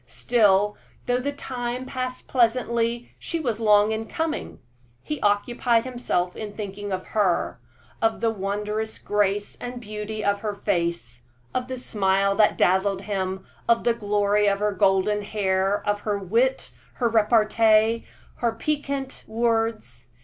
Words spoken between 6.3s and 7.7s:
in thinking of her